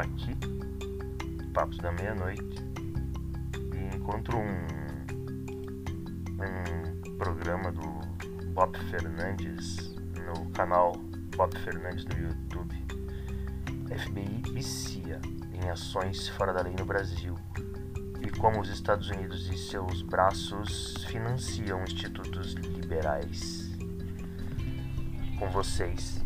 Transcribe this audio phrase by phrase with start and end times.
[0.00, 0.36] aqui,
[1.52, 2.64] Papos da Meia-Noite,
[3.74, 4.66] e encontro um,
[6.40, 7.82] um programa do
[8.54, 9.94] Bob Fernandes
[10.26, 10.92] no canal
[11.36, 12.84] Bob Fernandes no YouTube.
[13.98, 15.20] FBI vicia
[15.52, 17.36] em ações fora da lei no Brasil
[18.20, 23.70] e como os Estados Unidos e seus braços financiam institutos liberais.
[25.38, 26.22] Com vocês,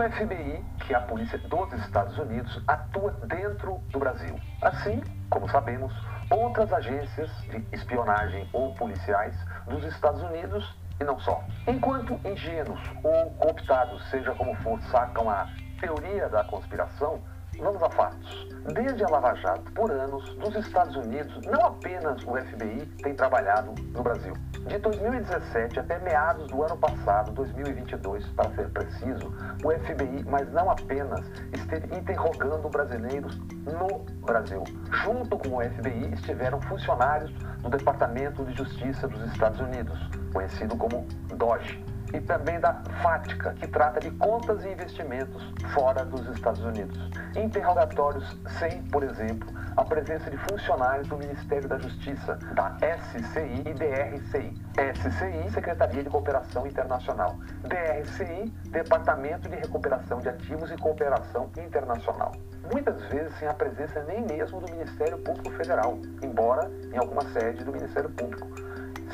[0.00, 4.34] O FBI, que é a polícia dos Estados Unidos, atua dentro do Brasil.
[4.62, 5.92] Assim, como sabemos,
[6.30, 9.36] outras agências de espionagem ou policiais
[9.66, 11.44] dos Estados Unidos e não só.
[11.66, 15.46] Enquanto ingênuos ou cooptados, seja como for, sacam a
[15.78, 17.20] teoria da conspiração,
[17.60, 18.48] vamos a fatos.
[18.74, 23.74] Desde a Lava Jato, por anos, nos Estados Unidos, não apenas o FBI tem trabalhado
[23.92, 24.34] no Brasil.
[24.66, 30.70] De 2017 até meados do ano passado, 2022, para ser preciso, o FBI, mas não
[30.70, 31.20] apenas,
[31.52, 34.62] esteve interrogando brasileiros no Brasil.
[35.02, 37.32] Junto com o FBI estiveram funcionários
[37.62, 39.98] do Departamento de Justiça dos Estados Unidos,
[40.32, 46.26] conhecido como DOGE e também da FATCA, que trata de contas e investimentos fora dos
[46.28, 46.98] Estados Unidos.
[47.36, 53.74] Interrogatórios sem, por exemplo, a presença de funcionários do Ministério da Justiça, da SCI e
[53.74, 54.60] DRCI.
[54.76, 57.36] SCI, Secretaria de Cooperação Internacional.
[57.62, 62.32] DRCI, Departamento de Recuperação de Ativos e Cooperação Internacional.
[62.72, 67.64] Muitas vezes sem a presença nem mesmo do Ministério Público Federal, embora em alguma sede
[67.64, 68.46] do Ministério Público.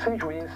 [0.03, 0.51] Sem juiz,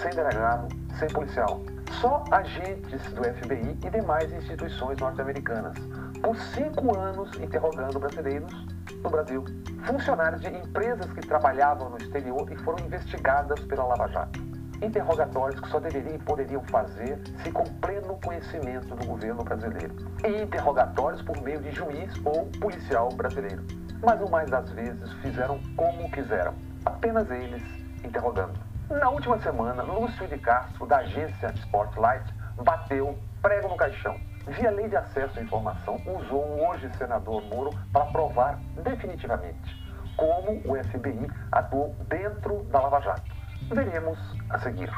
[0.00, 0.68] sem delegado,
[0.98, 1.60] sem policial
[2.00, 5.76] só agentes do FBI e demais instituições norte-americanas,
[6.22, 8.66] por cinco anos interrogando brasileiros
[9.02, 9.44] no Brasil,
[9.84, 14.40] funcionários de empresas que trabalhavam no exterior e foram investigadas pela Lava Jato.
[14.82, 19.94] Interrogatórios que só deveriam e poderiam fazer se com pleno conhecimento do governo brasileiro.
[20.24, 23.62] E interrogatórios por meio de juiz ou policial brasileiro.
[24.02, 26.54] Mas, no mais das vezes, fizeram como quiseram,
[26.86, 27.62] apenas eles
[28.02, 28.69] interrogando.
[28.90, 34.18] Na última semana, Lúcio de Castro, da agência Spotlight, bateu prego no caixão.
[34.48, 39.80] Via lei de acesso à informação, usou o hoje senador Moro para provar definitivamente
[40.16, 43.30] como o FBI atuou dentro da Lava Jato.
[43.72, 44.18] Veremos
[44.50, 44.90] a seguir.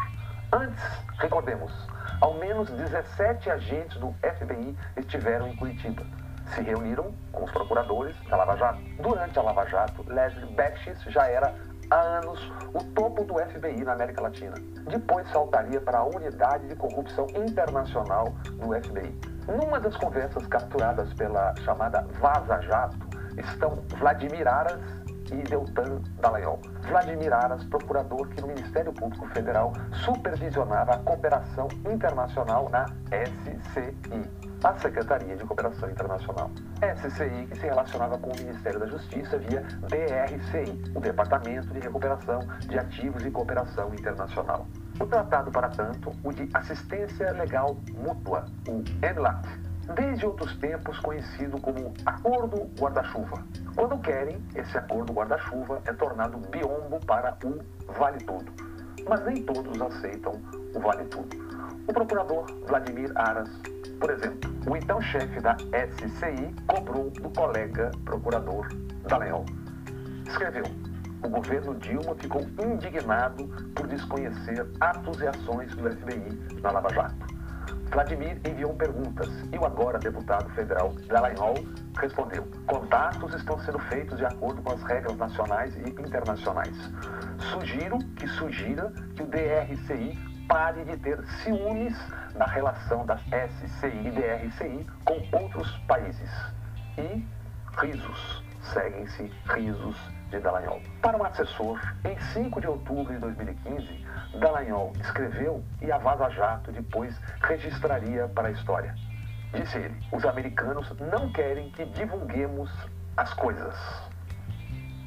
[0.50, 0.82] Antes,
[1.18, 1.70] recordemos,
[2.22, 6.02] ao menos 17 agentes do FBI estiveram em Curitiba.
[6.46, 8.80] Se reuniram com os procuradores da Lava Jato.
[9.02, 11.54] Durante a Lava Jato, Leslie Becks já era
[11.92, 12.40] há anos
[12.72, 14.54] o topo do FBI na América Latina.
[14.88, 19.14] Depois saltaria para a Unidade de Corrupção Internacional do FBI.
[19.46, 22.96] Numa das conversas capturadas pela chamada Vaza Jato
[23.36, 24.80] estão Vladimir Aras
[25.30, 26.60] e Deltan Dallagnol.
[26.88, 29.72] Vladimir Aras, procurador que no Ministério Público Federal
[30.04, 36.50] supervisionava a cooperação internacional na SCI a Secretaria de Cooperação Internacional.
[36.80, 42.40] SCI, que se relacionava com o Ministério da Justiça via DRCI, o Departamento de Recuperação
[42.60, 44.66] de Ativos e Cooperação Internacional.
[45.00, 49.48] O tratado, para tanto, o de Assistência Legal Mútua, o ENLAT,
[49.92, 53.44] desde outros tempos conhecido como Acordo Guarda-Chuva.
[53.74, 58.52] Quando querem, esse acordo guarda-chuva é tornado biombo para o Vale Tudo.
[59.08, 60.32] Mas nem todos aceitam
[60.74, 61.36] o Vale Tudo.
[61.88, 63.50] O procurador Vladimir Aras
[64.02, 68.66] por exemplo, o então chefe da SCI cobrou do colega procurador
[69.08, 69.46] Dallagnol.
[70.26, 70.64] Escreveu:
[71.22, 77.31] o governo Dilma ficou indignado por desconhecer atos e ações do FBI na Lava Jato.
[77.92, 81.54] Vladimir enviou perguntas e o agora deputado federal Dallagnol
[82.00, 86.74] respondeu: contatos estão sendo feitos de acordo com as regras nacionais e internacionais.
[87.52, 91.94] Sugiro que sugira que o DRCI pare de ter ciúmes
[92.34, 96.30] na relação das SCI e DRCI com outros países.
[96.96, 97.26] E
[97.78, 99.96] risos, seguem-se risos
[100.30, 100.80] de Dallagnol.
[101.00, 104.06] Para um assessor, em 5 de outubro de 2015,
[104.38, 108.94] Dallagnol escreveu e a Vaza Jato depois registraria para a história.
[109.52, 112.70] Disse ele: os americanos não querem que divulguemos
[113.16, 113.74] as coisas.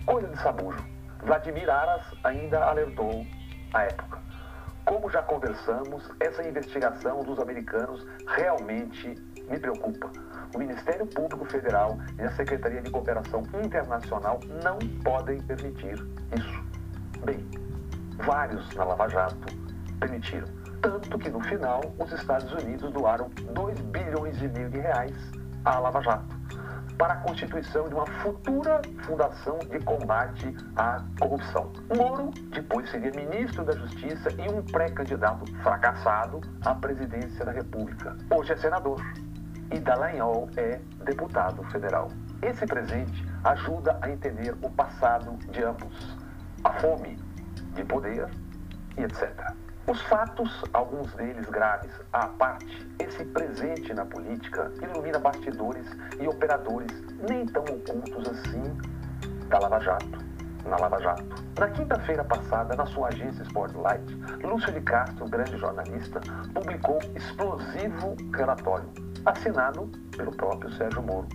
[0.05, 0.85] Coisa de sabujo.
[1.23, 3.25] Vladimir Aras ainda alertou
[3.73, 4.19] à época.
[4.85, 9.15] Como já conversamos, essa investigação dos americanos realmente
[9.49, 10.09] me preocupa.
[10.53, 15.93] O Ministério Público Federal e a Secretaria de Cooperação Internacional não podem permitir
[16.37, 16.63] isso.
[17.25, 17.45] Bem,
[18.25, 19.53] vários na Lava Jato
[19.99, 20.47] permitiram.
[20.81, 25.15] Tanto que no final os Estados Unidos doaram 2 bilhões e meio de reais
[25.65, 26.35] à Lava Jato.
[26.97, 31.71] para a constituição de uma futura fundação de combate à corrupção.
[31.93, 38.15] Moro depois seria ministro da Justiça e um pré-candidato fracassado à presidência da República.
[38.33, 39.01] Hoje é senador
[39.71, 42.09] e Dallagnol é deputado federal.
[42.41, 46.17] Esse presente ajuda a entender o passado de ambos,
[46.63, 47.17] a fome
[47.73, 48.29] de poder
[48.97, 49.53] e etc.
[49.87, 55.85] Os fatos, alguns deles graves à parte, esse presente na política ilumina bastidores
[56.19, 56.91] e operadores
[57.29, 58.63] nem tão ocultos assim
[59.47, 60.25] da Lava Jato,
[60.65, 61.23] na Lava Jato.
[61.59, 66.19] Na quinta-feira passada, na sua agência Spotlight, Lúcio de Castro, grande jornalista,
[66.51, 68.89] publicou explosivo relatório,
[69.25, 71.27] assinado pelo próprio Sérgio Moro.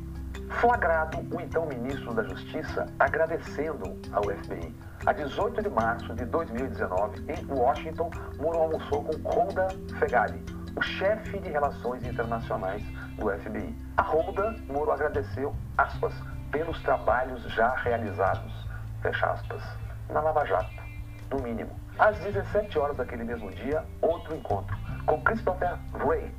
[0.60, 4.74] Flagrado o então ministro da Justiça agradecendo ao FBI
[5.06, 10.44] a 18 de março de 2019, em Washington, Moro almoçou com Holda Fegali,
[10.76, 12.82] o chefe de relações internacionais
[13.16, 13.74] do FBI.
[13.96, 16.12] A Holda, Moro agradeceu, aspas,
[16.50, 18.52] pelos trabalhos já realizados,
[19.00, 19.62] fecha aspas,
[20.10, 20.82] na Lava Jato,
[21.30, 21.70] no mínimo.
[21.98, 24.76] Às 17 horas daquele mesmo dia, outro encontro
[25.06, 26.30] com Christopher Wray,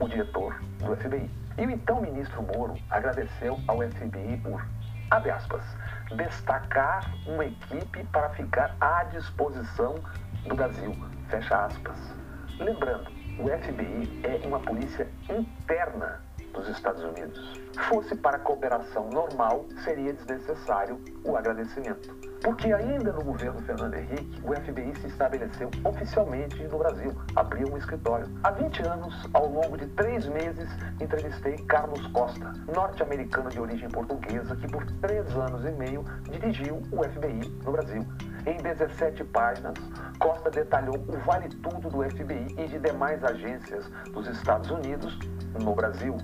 [0.00, 1.30] o diretor do FBI.
[1.58, 4.64] E o então ministro Moro agradeceu ao FBI por,
[5.10, 5.62] abre aspas,
[6.16, 9.96] destacar uma equipe para ficar à disposição
[10.46, 10.94] do Brasil.
[11.28, 11.98] Fecha aspas.
[12.58, 16.20] Lembrando, o FBI é uma polícia interna
[16.68, 17.60] Estados Unidos.
[17.88, 22.14] Fosse para cooperação normal, seria desnecessário o agradecimento.
[22.42, 27.76] Porque ainda no governo Fernando Henrique, o FBI se estabeleceu oficialmente no Brasil, abriu um
[27.76, 28.26] escritório.
[28.44, 30.68] Há 20 anos, ao longo de três meses,
[31.00, 37.02] entrevistei Carlos Costa, norte-americano de origem portuguesa, que por três anos e meio dirigiu o
[37.02, 38.06] FBI no Brasil.
[38.46, 39.74] Em 17 páginas,
[40.18, 45.18] Costa detalhou o vale-tudo do FBI e de demais agências dos Estados Unidos
[45.60, 46.16] no Brasil.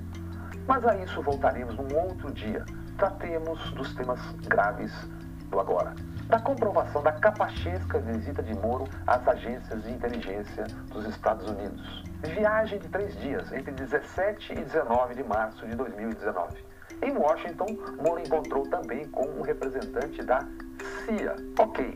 [0.66, 2.64] Mas a isso voltaremos num outro dia.
[2.96, 4.92] Tratemos dos temas graves
[5.50, 5.94] do agora.
[6.28, 12.02] Da comprovação da capachesca visita de Moro às agências de inteligência dos Estados Unidos.
[12.22, 16.64] Viagem de três dias, entre 17 e 19 de março de 2019.
[17.02, 17.66] Em Washington,
[18.02, 20.38] Moro encontrou também com um representante da
[21.04, 21.36] CIA.
[21.58, 21.92] Ok,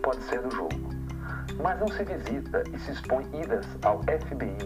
[0.00, 0.92] pode ser do jogo.
[1.60, 4.56] Mas não se visita e se expõe idas ao FBI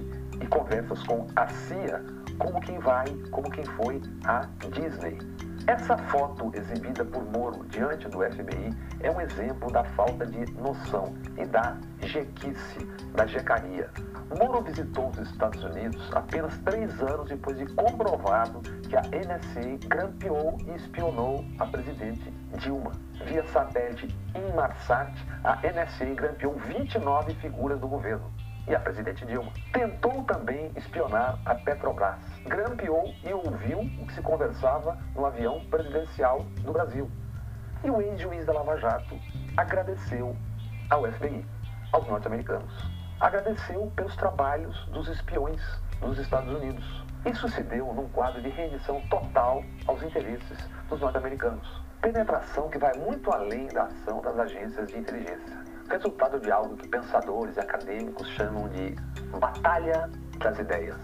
[0.42, 2.04] e conversas com a CIA
[2.38, 5.18] como quem vai, como quem foi a Disney.
[5.66, 11.12] Essa foto exibida por Moro diante do FBI é um exemplo da falta de noção
[11.36, 13.90] e da jequice, da jecaria.
[14.38, 20.56] Moro visitou os Estados Unidos apenas três anos depois de comprovado que a NSA grampeou
[20.66, 22.92] e espionou a presidente Dilma.
[23.24, 25.12] Via satélite Inmarsat,
[25.42, 28.30] a NSA grampeou 29 figuras do governo
[28.68, 29.52] e a presidente Dilma.
[29.72, 32.18] Tentou também espionar a Petrobras.
[32.46, 37.10] Grampeou e ouviu o que se conversava no avião presidencial do Brasil.
[37.84, 39.18] E o ex-juiz da Lava Jato
[39.56, 40.36] agradeceu
[40.90, 41.44] ao FBI,
[41.92, 42.72] aos norte-americanos.
[43.20, 45.62] Agradeceu pelos trabalhos dos espiões
[46.00, 47.04] dos Estados Unidos.
[47.24, 50.58] Isso se deu num quadro de rendição total aos interesses
[50.88, 51.82] dos norte-americanos.
[52.00, 56.88] Penetração que vai muito além da ação das agências de inteligência resultado de algo que
[56.88, 58.96] pensadores e acadêmicos chamam de
[59.38, 60.96] batalha das ideias.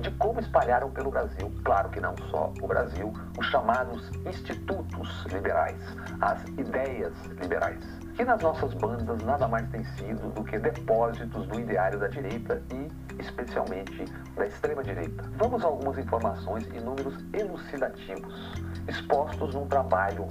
[0.00, 5.76] De como espalharam pelo Brasil, claro que não só o Brasil, os chamados institutos liberais,
[6.20, 7.84] as ideias liberais,
[8.14, 12.62] que nas nossas bandas nada mais tem sido do que depósitos do ideário da direita
[12.72, 14.04] e, especialmente,
[14.36, 15.24] da extrema-direita.
[15.36, 18.54] Vamos a algumas informações e números elucidativos,
[18.88, 20.28] expostos num trabalho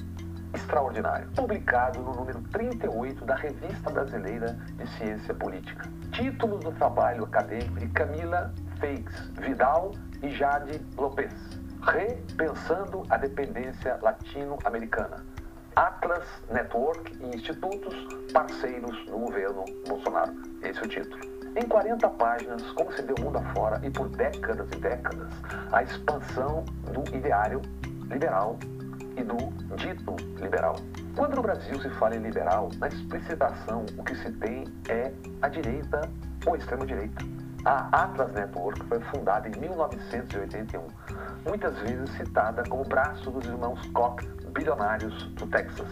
[0.54, 5.90] extraordinário, publicado no número 38 da Revista Brasileira de Ciência Política.
[6.12, 9.06] Título do trabalho acadêmico de Camila Feix
[9.40, 9.92] Vidal
[10.22, 11.34] e Jade Lopes.
[11.82, 15.26] Repensando a dependência latino-americana.
[15.76, 17.96] Atlas Network e institutos
[18.34, 20.34] parceiros do governo Bolsonaro.
[20.62, 21.40] Esse é o título.
[21.56, 25.32] Em 40 páginas, como se deu mundo afora e por décadas e décadas,
[25.72, 26.64] a expansão
[26.94, 27.62] do ideário
[28.10, 28.58] liberal
[29.20, 29.36] e do
[29.76, 30.76] dito liberal.
[31.16, 35.12] Quando no Brasil se fala em liberal, na explicitação o que se tem é
[35.42, 36.10] a direita
[36.46, 37.26] ou extrema-direita.
[37.66, 40.88] A Atlas Network foi fundada em 1981,
[41.46, 45.90] muitas vezes citada como braço dos irmãos Koch, bilionários do Texas.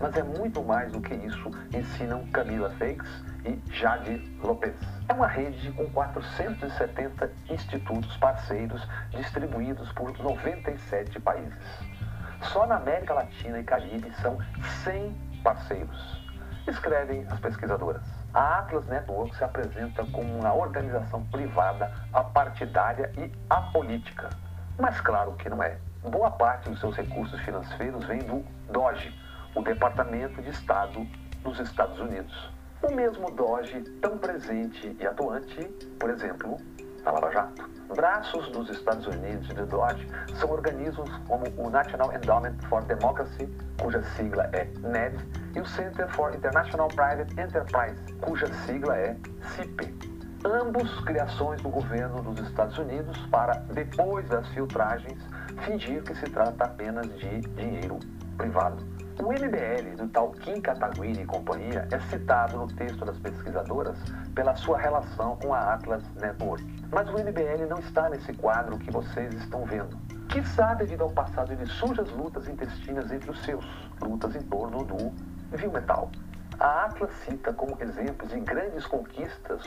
[0.00, 3.02] Mas é muito mais do que isso, ensinam Camila Feix
[3.44, 4.74] e Jade Lopes.
[5.08, 12.09] É uma rede com 470 institutos parceiros distribuídos por 97 países.
[12.42, 14.38] Só na América Latina e Caribe são
[14.82, 16.20] 100 parceiros.
[16.66, 18.02] Escrevem as pesquisadoras.
[18.32, 24.30] A Atlas Network se apresenta como uma organização privada apartidária e apolítica.
[24.78, 25.78] Mas claro que não é.
[26.02, 29.14] Boa parte dos seus recursos financeiros vem do DOGE,
[29.54, 31.06] o Departamento de Estado
[31.42, 32.50] dos Estados Unidos.
[32.82, 35.64] O mesmo DOGE tão presente e atuante,
[35.98, 36.56] por exemplo,
[37.04, 37.68] na Lava Jato.
[37.94, 43.48] Braços dos Estados Unidos do DOGE são organismos como o National Endowment for Democracy,
[43.80, 45.18] cuja sigla é NED,
[45.54, 49.16] e o Center for International Private Enterprise, cuja sigla é
[49.56, 50.10] CIPE.
[50.44, 55.18] Ambos criações do governo dos Estados Unidos para, depois das filtragens,
[55.66, 57.98] fingir que se trata apenas de dinheiro
[58.38, 58.99] privado.
[59.18, 63.96] O MBL do tal Kim Kataguiri e companhia é citado no texto das pesquisadoras
[64.34, 66.64] pela sua relação com a Atlas Network.
[66.90, 69.96] Mas o MBL não está nesse quadro que vocês estão vendo.
[70.28, 73.64] Quiçá devido ao passado de sujas lutas intestinas entre os seus,
[74.00, 75.12] lutas em torno do
[75.56, 76.10] Vilmetal.
[76.58, 79.66] A Atlas cita como exemplos de grandes conquistas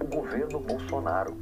[0.00, 1.36] o governo Bolsonaro,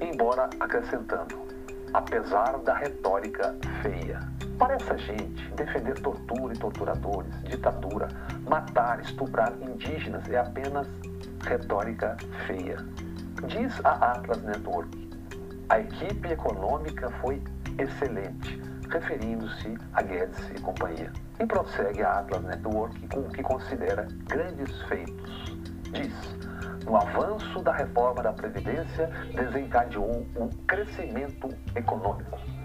[0.00, 1.46] embora acrescentando,
[1.92, 4.35] apesar da retórica feia.
[4.58, 8.08] Para essa gente, defender tortura e torturadores, ditadura,
[8.48, 10.88] matar, estuprar indígenas é apenas
[11.44, 12.76] retórica feia.
[13.46, 15.10] Diz a Atlas Network,
[15.68, 17.42] a equipe econômica foi
[17.76, 18.58] excelente,
[18.88, 21.12] referindo-se a Guedes e companhia.
[21.38, 25.54] E prossegue a Atlas Network com o que considera grandes feitos.
[25.92, 26.14] Diz,
[26.86, 32.55] no avanço da reforma da Previdência, desencadeou um crescimento econômico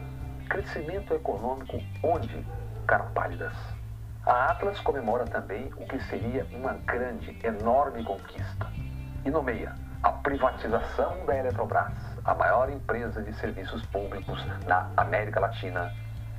[0.51, 2.45] Crescimento econômico onde,
[2.85, 3.53] carapálidas?
[4.25, 8.67] A Atlas comemora também o que seria uma grande, enorme conquista
[9.23, 11.93] e nomeia a privatização da Eletrobras,
[12.25, 15.89] a maior empresa de serviços públicos na América Latina,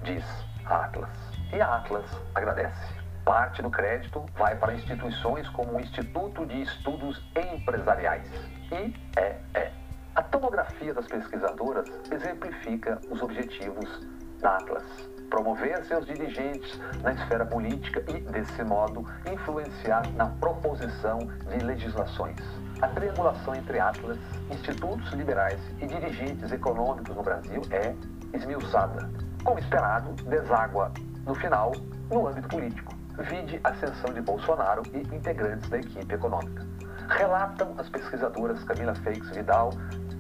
[0.03, 0.23] diz
[0.67, 1.09] a Atlas.
[1.51, 2.05] E a Atlas
[2.35, 2.95] agradece.
[3.25, 8.31] Parte do crédito vai para instituições como o Instituto de Estudos Empresariais,
[8.71, 9.82] IEE.
[10.15, 14.07] A tomografia das pesquisadoras exemplifica os objetivos
[14.41, 14.85] da Atlas.
[15.31, 22.37] Promover seus dirigentes na esfera política e, desse modo, influenciar na proposição de legislações.
[22.83, 24.19] A triangulação entre Atlas,
[24.51, 27.95] institutos liberais e dirigentes econômicos no Brasil é
[28.35, 29.11] esmiuçada.
[29.43, 30.93] Como esperado, deságua,
[31.25, 31.73] no final,
[32.11, 32.95] no âmbito político.
[33.19, 36.67] Vide ascensão de Bolsonaro e integrantes da equipe econômica.
[37.09, 39.71] Relatam as pesquisadoras Camila Feix Vidal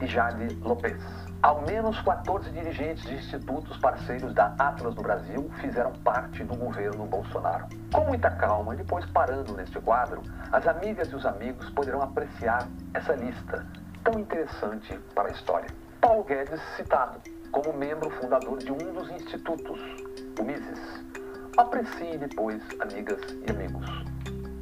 [0.02, 1.00] e Jade Lopes.
[1.42, 7.06] Ao menos 14 dirigentes de institutos parceiros da Atlas do Brasil fizeram parte do governo
[7.06, 7.66] Bolsonaro.
[7.92, 12.68] Com muita calma e depois parando neste quadro, as amigas e os amigos poderão apreciar
[12.94, 13.64] essa lista
[14.04, 15.68] tão interessante para a história.
[16.00, 17.21] Paulo Guedes citado
[17.52, 19.80] como membro fundador de um dos institutos,
[20.38, 21.04] o Mises.
[21.56, 23.87] Aprecie depois, amigas e amigos,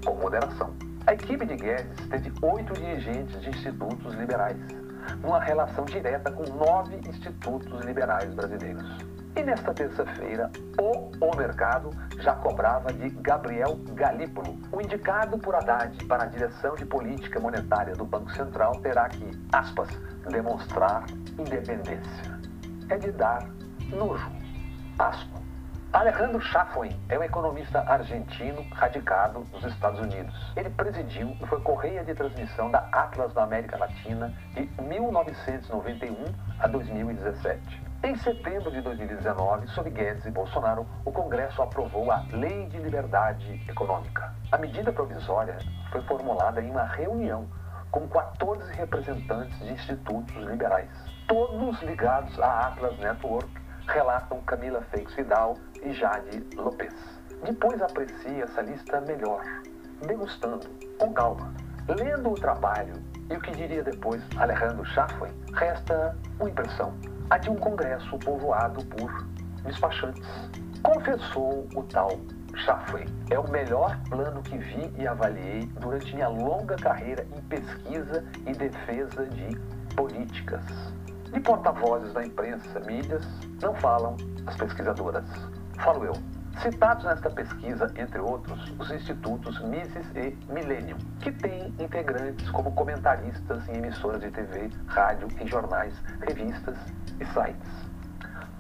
[0.04, 0.75] com moderação.
[1.06, 4.59] A equipe de Guedes teve oito dirigentes de institutos liberais,
[5.23, 8.85] numa relação direta com nove institutos liberais brasileiros.
[9.37, 14.59] E nesta terça-feira, o O Mercado já cobrava de Gabriel Galípolo.
[14.73, 19.31] O indicado por Haddad para a direção de política monetária do Banco Central terá que,
[19.52, 19.88] aspas,
[20.29, 21.05] demonstrar
[21.38, 22.40] independência.
[22.88, 23.49] É de dar
[23.93, 24.31] nojo,
[24.99, 25.39] aspas.
[25.92, 30.32] Alejandro Chaffin é um economista argentino radicado nos Estados Unidos.
[30.54, 36.14] Ele presidiu e foi correia de transmissão da Atlas da América Latina de 1991
[36.61, 37.82] a 2017.
[38.04, 43.61] Em setembro de 2019, sob Guedes e Bolsonaro, o Congresso aprovou a Lei de Liberdade
[43.68, 44.32] Econômica.
[44.52, 45.59] A medida provisória
[45.90, 47.49] foi formulada em uma reunião
[47.90, 50.88] com 14 representantes de institutos liberais,
[51.26, 53.50] todos ligados à Atlas Network
[53.88, 56.94] relatam Camila Feix Vidal e Jade Lopes.
[57.44, 59.42] Depois aprecie essa lista melhor,
[60.06, 60.68] degustando,
[60.99, 61.52] com calma.
[61.88, 62.94] Lendo o trabalho
[63.30, 66.94] e o que diria depois Alejandro Chaffin, resta uma impressão,
[67.30, 69.26] a de um congresso povoado por
[69.64, 70.26] despachantes.
[70.82, 72.10] Confessou o tal
[72.56, 73.04] Chaffin.
[73.30, 78.52] É o melhor plano que vi e avaliei durante minha longa carreira em pesquisa e
[78.52, 79.56] defesa de
[79.94, 80.64] políticas.
[81.32, 83.25] De porta-vozes da imprensa, mídias,
[83.62, 85.25] não falam as pesquisadoras.
[85.84, 86.12] Falo eu.
[86.62, 93.66] Citados nesta pesquisa, entre outros, os institutos Mises e Millennium, que têm integrantes como comentaristas
[93.68, 96.76] em emissoras de TV, rádio, em jornais, revistas
[97.18, 97.70] e sites.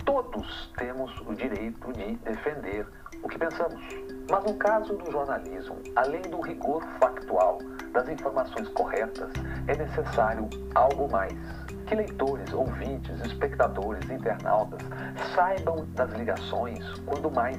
[0.06, 2.86] Todos temos o direito de defender
[3.22, 3.82] o que pensamos.
[4.30, 7.58] Mas no caso do jornalismo, além do rigor factual,
[7.92, 9.30] das informações corretas,
[9.66, 11.34] é necessário algo mais
[11.90, 14.80] que leitores, ouvintes, espectadores, internautas
[15.34, 17.58] saibam das ligações, quando mais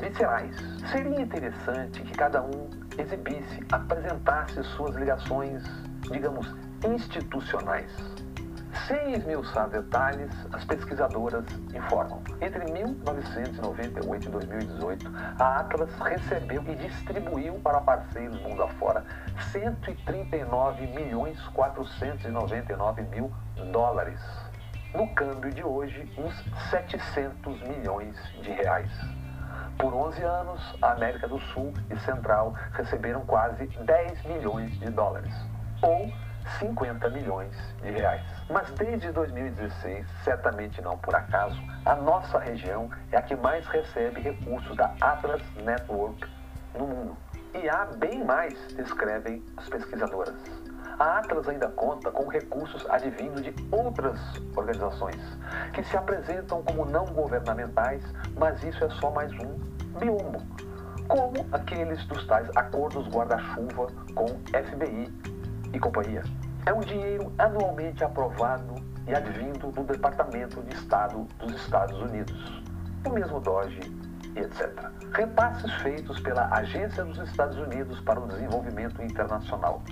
[0.00, 0.56] viscerais.
[0.90, 2.68] Seria interessante que cada um
[2.98, 5.62] exibisse, apresentasse suas ligações,
[6.10, 6.52] digamos,
[6.84, 7.92] institucionais.
[8.86, 11.44] Sem esmiuçar detalhes, as pesquisadoras
[11.74, 12.22] informam.
[12.40, 19.04] Entre 1998 e 2018, a Atlas recebeu e distribuiu para parceiros mundo afora
[19.52, 23.32] 139 milhões 499 mil
[23.72, 24.20] dólares.
[24.94, 26.34] No câmbio de hoje, uns
[26.70, 28.90] 700 milhões de reais.
[29.78, 35.32] Por 11 anos, a América do Sul e Central receberam quase 10 milhões de dólares,
[35.82, 36.10] ou
[36.58, 38.22] 50 milhões de reais.
[38.50, 44.20] Mas desde 2016, certamente não por acaso, a nossa região é a que mais recebe
[44.20, 46.26] recursos da Atlas Network
[46.74, 47.16] no mundo.
[47.54, 50.34] E há bem mais, descrevem as pesquisadoras.
[50.98, 54.18] A Atlas ainda conta com recursos advindos de outras
[54.56, 55.20] organizações,
[55.72, 58.02] que se apresentam como não governamentais,
[58.36, 59.54] mas isso é só mais um
[59.98, 60.42] biombo,
[61.06, 65.37] como aqueles dos tais acordos guarda-chuva com FBI
[65.72, 66.22] e companhia.
[66.66, 68.74] É um dinheiro anualmente aprovado
[69.06, 72.62] e advindo do Departamento de Estado dos Estados Unidos,
[73.06, 73.80] o mesmo DOGE
[74.36, 74.90] e etc.
[75.12, 79.82] Repasses feitos pela Agência dos Estados Unidos para o Desenvolvimento Internacional,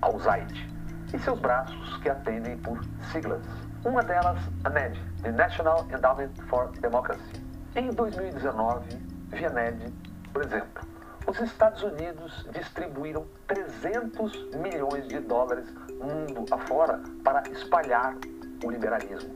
[0.00, 0.74] a USAID,
[1.12, 2.80] e seus braços que atendem por
[3.12, 3.42] siglas.
[3.84, 7.44] Uma delas, a NED, the National Endowment for Democracy.
[7.76, 8.98] Em 2019,
[9.30, 9.92] via NED,
[10.32, 10.93] por exemplo,
[11.26, 15.66] os Estados Unidos distribuíram 300 milhões de dólares
[16.00, 18.14] mundo afora para espalhar
[18.62, 19.34] o liberalismo.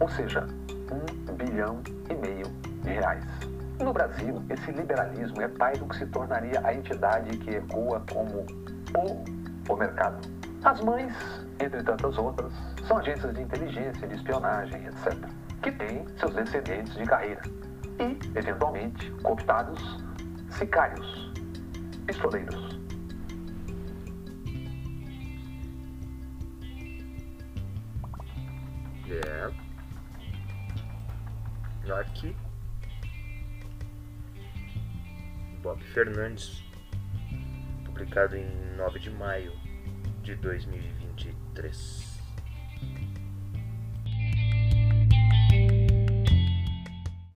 [0.00, 0.46] Ou seja,
[0.90, 2.46] um bilhão e meio
[2.82, 3.24] de reais.
[3.80, 8.44] No Brasil, esse liberalismo é pai do que se tornaria a entidade que ecoa como
[8.96, 10.18] o, o mercado.
[10.64, 11.14] As mães,
[11.60, 12.52] entre tantas outras,
[12.88, 15.14] são agências de inteligência, de espionagem, etc.,
[15.62, 17.42] que têm seus descendentes de carreira
[18.00, 20.07] e, eventualmente, cooptados
[20.50, 21.32] sicários,
[22.06, 22.78] pistoleiros.
[29.10, 29.68] É.
[32.00, 32.36] Aqui.
[35.62, 36.62] Bob Fernandes,
[37.84, 39.52] publicado em 9 de maio
[40.22, 42.07] de 2023.